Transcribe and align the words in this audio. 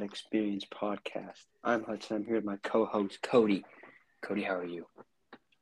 Bad 0.00 0.06
Experience 0.06 0.64
podcast. 0.64 1.44
I'm 1.62 1.84
Hudson. 1.84 2.16
I'm 2.16 2.24
here 2.24 2.36
with 2.36 2.44
my 2.44 2.56
co-host 2.62 3.20
Cody. 3.22 3.66
Cody, 4.22 4.42
how 4.42 4.54
are 4.54 4.64
you? 4.64 4.86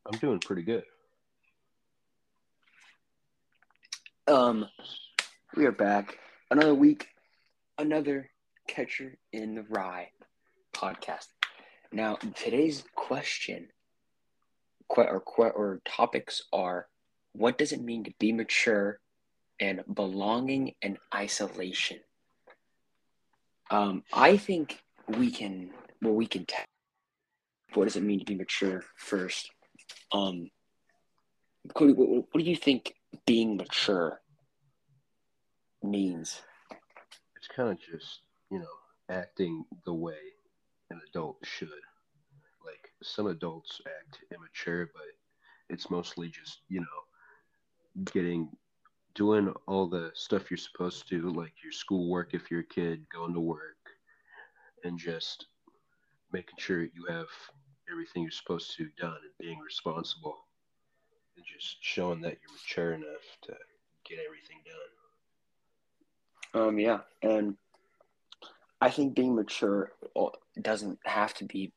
I'm 0.07 0.17
doing 0.21 0.39
pretty 0.39 0.63
good. 0.63 0.85
Um, 4.29 4.67
we 5.57 5.67
are 5.67 5.73
back. 5.73 6.19
Another 6.53 6.73
week, 6.73 7.09
another 7.79 8.31
catcher 8.69 9.19
in 9.33 9.57
the 9.57 9.65
rye 9.69 10.11
podcast. 10.73 11.27
Now, 11.91 12.15
today's 12.37 12.85
question, 12.95 13.71
or 14.89 15.21
or 15.37 15.81
topics 15.85 16.43
are: 16.53 16.87
What 17.33 17.59
does 17.59 17.73
it 17.73 17.83
mean 17.83 18.05
to 18.05 18.13
be 18.21 18.31
mature, 18.31 19.01
and 19.59 19.83
belonging 19.93 20.75
and 20.81 20.97
isolation? 21.13 21.99
Um, 23.71 24.03
I 24.13 24.37
think 24.37 24.83
we 25.07 25.31
can. 25.31 25.71
Well, 26.03 26.15
we 26.15 26.27
can. 26.27 26.47
Tell 26.47 26.65
what 27.75 27.85
does 27.85 27.97
it 27.97 28.03
mean 28.03 28.19
to 28.19 28.25
be 28.25 28.35
mature 28.35 28.83
first? 28.97 29.51
Um, 30.13 30.51
Cody, 31.75 31.93
what, 31.93 32.09
what 32.09 32.45
do 32.45 32.51
you 32.51 32.57
think 32.57 32.95
being 33.27 33.57
mature 33.57 34.21
means? 35.83 36.41
It's 37.37 37.49
kind 37.49 37.71
of 37.71 37.79
just 37.79 38.21
you 38.51 38.59
know 38.59 38.67
acting 39.11 39.65
the 39.85 39.93
way 39.93 40.17
an 40.91 41.01
adult 41.11 41.37
should. 41.45 41.69
Like 42.65 42.91
some 43.03 43.27
adults 43.27 43.81
act 43.87 44.19
immature, 44.35 44.91
but 44.93 45.03
it's 45.69 45.91
mostly 45.91 46.29
just 46.29 46.61
you 46.69 46.81
know 46.81 48.05
getting 48.13 48.49
doing 49.19 49.53
all 49.67 49.89
the 49.89 50.13
stuff 50.15 50.49
you're 50.49 50.57
supposed 50.57 51.09
to, 51.09 51.33
like 51.33 51.53
your 51.61 51.73
schoolwork 51.73 52.35
if 52.35 52.53
you're 52.53 52.61
a 52.61 52.65
kid, 52.65 53.05
going 53.13 53.35
to 53.35 53.41
work, 53.41 53.77
and 54.85 54.97
just 54.97 55.47
making 56.33 56.55
sure 56.57 56.83
you 56.83 57.05
have 57.09 57.27
everything 57.91 58.23
you're 58.23 58.31
supposed 58.31 58.77
to 58.77 58.89
done 58.97 59.17
and 59.17 59.33
being 59.41 59.59
responsible 59.59 60.37
and 61.37 61.45
just 61.45 61.79
showing 61.81 62.21
that 62.21 62.39
you're 62.41 62.53
mature 62.53 62.93
enough 62.93 63.39
to 63.43 63.55
get 64.09 64.21
everything 64.25 64.59
done. 66.55 66.69
Um, 66.69 66.79
yeah, 66.79 67.01
and 67.21 67.57
I 68.81 68.91
think 68.91 69.17
being 69.17 69.35
mature 69.35 69.95
doesn't 70.63 71.01
have 71.05 71.35
to 71.35 71.45
be 71.45 71.73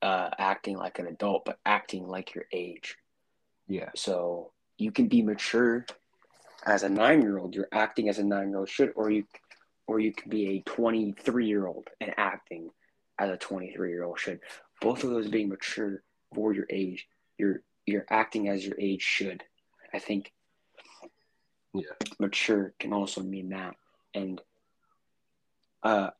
uh, 0.00 0.30
acting 0.38 0.76
like 0.76 1.00
an 1.00 1.08
adult, 1.08 1.44
but 1.44 1.58
acting 1.66 2.06
like 2.06 2.36
your 2.36 2.44
age. 2.52 2.96
Yeah. 3.66 3.90
So 3.96 4.52
you 4.78 4.92
can 4.92 5.08
be 5.08 5.22
mature 5.22 5.86
as 6.64 6.82
a 6.82 6.88
nine-year-old. 6.88 7.54
You're 7.54 7.68
acting 7.72 8.08
as 8.08 8.18
a 8.18 8.24
nine-year-old 8.24 8.68
should, 8.68 8.92
or 8.94 9.10
you, 9.10 9.24
or 9.86 10.00
you 10.00 10.12
can 10.12 10.30
be 10.30 10.48
a 10.48 10.60
twenty-three-year-old 10.62 11.88
and 12.00 12.14
acting 12.16 12.70
as 13.18 13.30
a 13.30 13.36
twenty-three-year-old 13.36 14.18
should. 14.18 14.40
Both 14.80 15.04
of 15.04 15.10
those 15.10 15.28
being 15.28 15.48
mature 15.48 16.02
for 16.34 16.52
your 16.52 16.66
age. 16.70 17.06
You're 17.38 17.62
you're 17.86 18.06
acting 18.10 18.48
as 18.48 18.64
your 18.64 18.76
age 18.78 19.02
should. 19.02 19.42
I 19.92 19.98
think. 19.98 20.32
Yeah. 21.74 21.84
Mature 22.18 22.74
can 22.78 22.92
also 22.92 23.22
mean 23.22 23.48
that, 23.48 23.76
and 24.12 24.40
uh, 25.82 26.10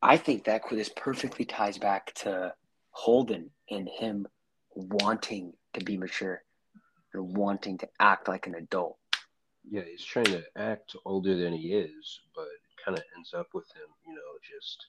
I 0.00 0.16
think 0.16 0.44
that 0.44 0.62
this 0.70 0.90
perfectly 0.96 1.44
ties 1.44 1.76
back 1.76 2.14
to 2.14 2.54
Holden 2.90 3.50
and 3.70 3.86
him 3.86 4.26
wanting 4.74 5.52
to 5.74 5.84
be 5.84 5.98
mature 5.98 6.42
or 7.12 7.22
wanting 7.22 7.78
to 7.78 7.88
act 8.00 8.28
like 8.28 8.46
an 8.46 8.54
adult. 8.54 8.96
Yeah, 9.70 9.82
he's 9.90 10.04
trying 10.04 10.26
to 10.26 10.44
act 10.56 10.94
older 11.04 11.36
than 11.36 11.52
he 11.54 11.72
is, 11.74 12.20
but 12.34 12.42
it 12.42 12.84
kind 12.84 12.98
of 12.98 13.04
ends 13.16 13.32
up 13.34 13.48
with 13.54 13.66
him, 13.74 13.88
you 14.06 14.14
know, 14.14 14.20
just 14.42 14.86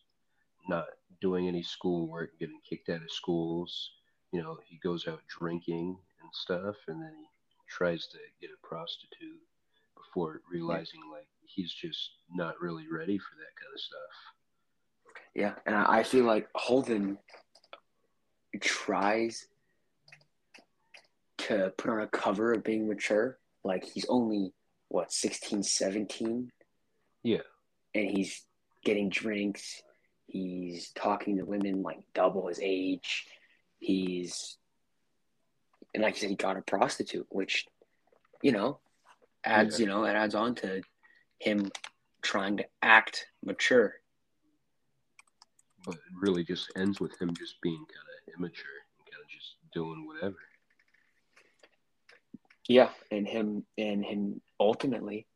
not 0.67 0.85
doing 1.21 1.47
any 1.47 1.63
schoolwork, 1.63 2.37
getting 2.39 2.59
kicked 2.67 2.89
out 2.89 3.01
of 3.01 3.11
schools. 3.11 3.91
You 4.31 4.41
know, 4.43 4.57
he 4.65 4.77
goes 4.77 5.07
out 5.07 5.21
drinking 5.27 5.97
and 6.21 6.29
stuff, 6.33 6.75
and 6.87 7.01
then 7.01 7.13
he 7.15 7.25
tries 7.67 8.07
to 8.07 8.17
get 8.41 8.49
a 8.49 8.67
prostitute 8.67 9.39
before 9.95 10.41
realizing 10.51 11.01
like 11.11 11.27
he's 11.45 11.73
just 11.73 12.11
not 12.33 12.59
really 12.61 12.85
ready 12.91 13.17
for 13.17 13.35
that 13.37 13.55
kind 13.55 13.73
of 13.73 13.79
stuff. 13.79 14.35
Yeah, 15.33 15.53
and 15.65 15.75
I 15.75 16.03
feel 16.03 16.25
like 16.25 16.49
Holden 16.55 17.17
tries 18.61 19.47
to 21.37 21.73
put 21.77 21.91
on 21.91 22.01
a 22.01 22.07
cover 22.07 22.53
of 22.53 22.63
being 22.63 22.87
mature. 22.87 23.37
Like 23.63 23.83
he's 23.83 24.05
only 24.09 24.53
what 24.89 25.11
16, 25.11 25.63
17? 25.63 26.51
Yeah. 27.23 27.37
And 27.93 28.09
he's 28.09 28.43
getting 28.83 29.09
drinks. 29.09 29.81
He's 30.27 30.91
talking 30.91 31.37
to 31.37 31.45
women 31.45 31.81
like 31.81 31.99
double 32.13 32.47
his 32.47 32.59
age. 32.61 33.25
He's 33.79 34.57
and 35.93 36.03
like 36.03 36.15
you 36.15 36.21
said, 36.21 36.29
he 36.29 36.35
got 36.35 36.57
a 36.57 36.61
prostitute, 36.61 37.27
which 37.29 37.65
you 38.41 38.51
know 38.51 38.79
adds 39.43 39.79
yeah. 39.79 39.85
you 39.85 39.91
know 39.91 40.05
it 40.05 40.13
adds 40.13 40.35
on 40.35 40.55
to 40.55 40.81
him 41.39 41.71
trying 42.21 42.57
to 42.57 42.65
act 42.81 43.27
mature. 43.43 43.93
But 45.85 45.95
it 45.95 46.01
really 46.19 46.43
just 46.43 46.71
ends 46.75 46.99
with 46.99 47.19
him 47.21 47.33
just 47.37 47.61
being 47.61 47.77
kind 47.77 48.07
of 48.09 48.33
immature 48.39 48.65
and 48.97 49.13
kind 49.13 49.23
of 49.23 49.29
just 49.29 49.55
doing 49.73 50.05
whatever. 50.07 50.37
Yeah, 52.67 52.89
and 53.11 53.27
him 53.27 53.65
and 53.77 54.03
him 54.03 54.41
ultimately, 54.59 55.27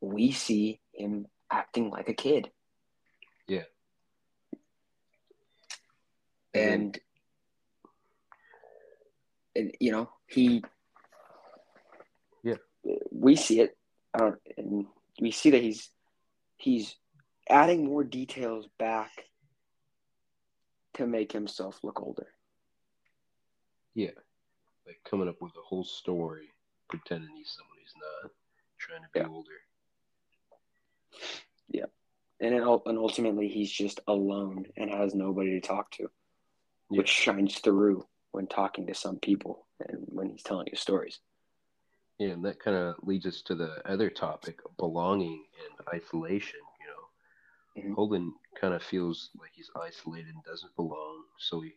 we 0.00 0.32
see 0.32 0.80
him 0.94 1.26
acting 1.50 1.90
like 1.90 2.08
a 2.08 2.14
kid. 2.14 2.50
Yeah. 3.46 3.64
And, 6.54 6.98
and 9.54 9.74
you 9.80 9.92
know 9.92 10.10
he. 10.26 10.62
Yeah. 12.42 12.56
We 13.10 13.36
see 13.36 13.60
it, 13.60 13.76
uh, 14.18 14.32
and 14.56 14.86
we 15.20 15.30
see 15.30 15.50
that 15.50 15.62
he's 15.62 15.90
he's 16.56 16.96
adding 17.48 17.84
more 17.84 18.04
details 18.04 18.66
back 18.78 19.10
to 20.94 21.06
make 21.06 21.32
himself 21.32 21.78
look 21.82 22.00
older. 22.00 22.28
Yeah, 23.94 24.10
like 24.86 25.00
coming 25.08 25.28
up 25.28 25.40
with 25.40 25.52
a 25.52 25.62
whole 25.62 25.84
story, 25.84 26.48
pretending 26.92 27.30
he's 27.34 27.56
someone 27.56 27.78
he's 27.80 27.94
not, 27.96 28.30
trying 28.78 29.00
to 29.00 29.08
be 29.14 29.20
yeah. 29.20 29.34
older. 29.34 29.50
Yeah, 31.70 31.86
and 32.40 32.54
it, 32.54 32.62
and 32.86 32.98
ultimately 32.98 33.48
he's 33.48 33.72
just 33.72 34.00
alone 34.06 34.66
and 34.76 34.90
has 34.90 35.14
nobody 35.14 35.58
to 35.58 35.66
talk 35.66 35.90
to, 35.92 36.02
yeah. 36.90 36.98
which 36.98 37.08
shines 37.08 37.58
through 37.60 38.06
when 38.32 38.46
talking 38.46 38.86
to 38.86 38.94
some 38.94 39.16
people 39.16 39.66
and 39.88 40.04
when 40.08 40.28
he's 40.28 40.42
telling 40.42 40.66
you 40.70 40.76
stories. 40.76 41.20
Yeah, 42.18 42.28
and 42.28 42.44
that 42.44 42.60
kind 42.60 42.76
of 42.76 42.96
leads 43.02 43.24
us 43.24 43.40
to 43.46 43.54
the 43.54 43.80
other 43.90 44.10
topic 44.10 44.60
belonging 44.76 45.44
and 45.64 46.02
isolation. 46.02 46.60
You 46.80 47.82
know, 47.82 47.88
mm-hmm. 47.88 47.94
Holden 47.94 48.34
kind 48.60 48.74
of 48.74 48.82
feels 48.82 49.30
like 49.40 49.50
he's 49.54 49.70
isolated 49.74 50.34
and 50.34 50.44
doesn't 50.44 50.76
belong, 50.76 51.22
so 51.38 51.62
he 51.62 51.72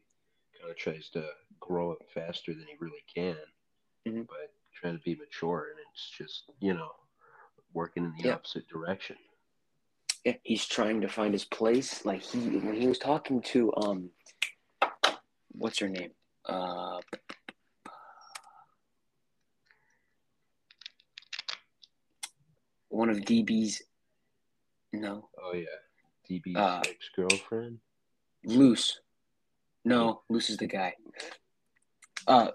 kind 0.59 0.69
of 0.69 0.77
tries 0.77 1.09
to 1.11 1.25
grow 1.61 1.93
up 1.93 1.99
faster 2.13 2.53
than 2.53 2.65
he 2.67 2.75
really 2.81 3.03
can, 3.13 3.37
mm-hmm. 4.05 4.23
but 4.23 4.51
trying 4.79 4.97
to 4.97 5.03
be 5.03 5.15
mature, 5.15 5.67
and 5.71 5.79
it's 5.91 6.09
just, 6.09 6.51
you 6.59 6.73
know, 6.73 6.91
working 7.73 8.03
in 8.05 8.13
the 8.17 8.29
yeah. 8.29 8.33
opposite 8.35 8.67
direction. 8.67 9.15
Yeah, 10.23 10.33
he's 10.43 10.65
trying 10.65 11.01
to 11.01 11.07
find 11.07 11.33
his 11.33 11.45
place. 11.45 12.05
Like 12.05 12.21
he, 12.21 12.57
when 12.57 12.75
he 12.75 12.87
was 12.87 12.97
talking 12.97 13.41
to, 13.43 13.73
um, 13.77 14.09
what's 15.51 15.79
her 15.79 15.89
name? 15.89 16.11
Uh, 16.45 16.99
one 22.89 23.09
of 23.09 23.17
DB's. 23.17 23.81
No. 24.93 25.29
Oh 25.41 25.53
yeah, 25.53 25.65
DB's 26.29 26.55
Uh, 26.55 26.81
ex 26.87 27.09
girlfriend. 27.15 27.79
Luce. 28.45 28.99
No, 29.83 30.21
Luce 30.29 30.49
is 30.49 30.57
the 30.57 30.67
guy. 30.67 30.95
Uh, 32.27 32.51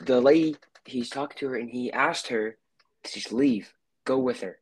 the 0.00 0.20
lady 0.20 0.56
he's 0.88 1.10
talking 1.10 1.36
to 1.38 1.48
her, 1.48 1.56
and 1.56 1.70
he 1.70 1.92
asked 1.92 2.28
her 2.28 2.56
to 3.04 3.12
just 3.12 3.32
leave, 3.32 3.72
go 4.04 4.18
with 4.18 4.40
her. 4.40 4.58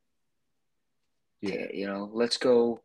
Yeah. 1.41 1.67
You 1.73 1.87
know, 1.87 2.09
let's 2.13 2.37
go 2.37 2.81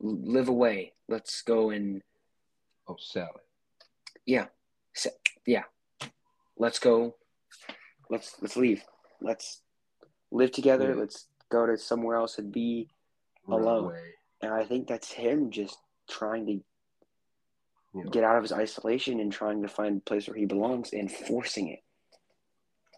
live 0.00 0.48
away. 0.48 0.92
Let's 1.08 1.42
go 1.42 1.70
and 1.70 2.02
Oh, 2.88 2.96
Sally. 2.98 3.28
yeah, 4.26 4.46
Sa- 4.94 5.10
yeah. 5.46 5.64
Let's 6.56 6.78
go. 6.78 7.14
Let's 8.10 8.36
let's 8.42 8.56
leave. 8.56 8.82
Let's 9.20 9.60
live 10.30 10.50
together. 10.52 10.90
Yeah. 10.94 11.00
Let's 11.00 11.26
go 11.48 11.66
to 11.66 11.76
somewhere 11.78 12.16
else 12.16 12.38
and 12.38 12.50
be 12.52 12.88
Run 13.46 13.60
alone. 13.62 13.84
away. 13.84 14.14
And 14.40 14.52
I 14.52 14.64
think 14.64 14.88
that's 14.88 15.12
him 15.12 15.50
just 15.50 15.78
trying 16.08 16.46
to 16.46 16.60
know, 17.94 18.10
get 18.10 18.24
out 18.24 18.36
of 18.36 18.42
his 18.42 18.52
isolation 18.52 19.20
and 19.20 19.30
trying 19.32 19.62
to 19.62 19.68
find 19.68 19.98
a 19.98 20.00
place 20.00 20.26
where 20.26 20.36
he 20.36 20.44
belongs 20.46 20.92
and 20.92 21.10
forcing 21.10 21.68
it. 21.68 21.82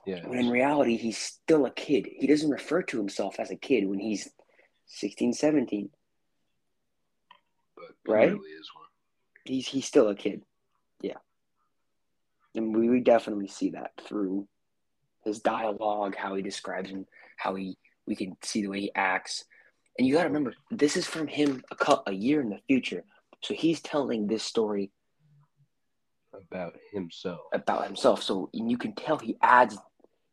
Yeah. 0.07 0.27
When 0.27 0.39
in 0.39 0.51
reality, 0.51 0.97
he's 0.97 1.19
still 1.19 1.67
a 1.67 1.71
kid. 1.71 2.07
He 2.19 2.27
doesn't 2.27 2.51
refer 2.51 2.83
to 2.83 2.99
himself 2.99 3.39
as 3.41 3.51
a 3.51 3.57
kid 3.57 3.87
when 3.89 3.99
he's 3.99 4.29
16, 4.87 5.33
17. 5.33 5.91
but 7.77 7.85
Right? 8.13 8.31
really 8.33 8.51
is 8.51 8.69
one. 8.75 8.85
He's 9.45 9.67
he's 9.69 9.87
still 9.87 10.09
a 10.09 10.15
kid. 10.15 10.43
Yeah. 11.01 11.19
And 12.55 12.75
we, 12.77 12.89
we 12.89 13.01
definitely 13.01 13.49
see 13.49 13.71
that 13.71 13.93
through 14.07 14.47
his 15.25 15.41
dialogue, 15.41 16.15
how 16.17 16.35
he 16.35 16.43
describes 16.43 16.91
him, 16.91 17.07
how 17.37 17.55
he 17.55 17.77
we 18.07 18.15
can 18.15 18.37
see 18.43 18.63
the 18.63 18.69
way 18.69 18.81
he 18.83 18.93
acts. 18.95 19.45
And 19.99 20.07
you 20.07 20.15
got 20.15 20.23
to 20.23 20.29
remember, 20.29 20.55
this 20.71 20.97
is 20.97 21.07
from 21.07 21.27
him 21.29 21.63
a, 21.71 21.77
cou- 21.77 22.03
a 22.07 22.13
year 22.13 22.41
in 22.41 22.51
the 22.51 22.59
future. 22.67 23.05
So 23.43 23.55
he's 23.55 23.81
telling 23.81 24.27
this 24.27 24.43
story 24.43 24.91
About 26.51 26.75
himself. 26.93 27.41
about 27.53 27.87
himself. 27.87 28.23
So 28.23 28.51
and 28.53 28.71
you 28.71 28.77
can 28.77 28.95
tell 28.95 29.19
he 29.19 29.37
adds, 29.41 29.79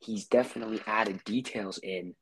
he's 0.01 0.25
definitely 0.25 0.81
added 0.87 1.23
details 1.23 1.79
in 1.81 2.15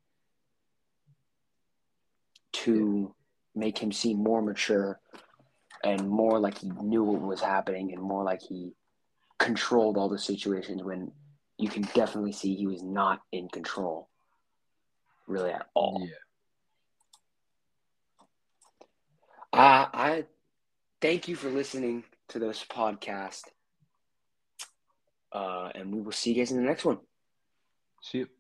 to 2.52 3.14
make 3.56 3.78
him 3.78 3.92
seem 3.92 4.22
more 4.22 4.42
mature 4.42 5.00
and 5.84 6.10
more 6.10 6.40
like 6.40 6.58
he 6.58 6.70
knew 6.82 7.04
what 7.04 7.22
was 7.22 7.42
happening 7.42 7.94
and 7.94 8.02
more 8.02 8.24
like 8.24 8.42
he 8.42 8.74
controlled 9.38 9.98
all 9.98 10.10
the 10.10 10.20
situations 10.20 10.84
when 10.84 11.12
you 11.58 11.70
can 11.70 11.84
definitely 11.94 12.32
see 12.32 12.56
he 12.56 12.68
was 12.68 12.84
not 12.84 13.22
in 13.32 13.48
control 13.50 14.10
really 15.28 15.52
at 15.52 15.68
all. 15.74 16.02
Yeah. 16.02 16.16
Uh, 19.52 19.88
I 19.94 20.26
thank 21.02 21.28
you 21.28 21.36
for 21.36 21.50
listening 21.50 22.04
to 22.30 22.40
this 22.40 22.66
podcast. 22.70 23.44
Uh, 25.32 25.70
and 25.76 25.94
we 25.94 26.02
will 26.02 26.12
see 26.12 26.34
you 26.34 26.42
guys 26.42 26.52
in 26.52 26.58
the 26.58 26.64
next 26.64 26.86
one. 26.86 26.98
See 28.02 28.20
you. 28.20 28.39